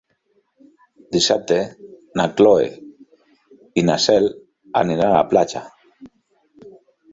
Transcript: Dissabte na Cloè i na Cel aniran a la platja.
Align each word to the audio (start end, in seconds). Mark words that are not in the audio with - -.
Dissabte 1.15 1.57
na 2.21 2.25
Cloè 2.39 2.65
i 3.83 3.85
na 3.91 3.99
Cel 4.09 4.27
aniran 4.83 5.09
a 5.15 5.21
la 5.23 5.31
platja. 5.37 5.65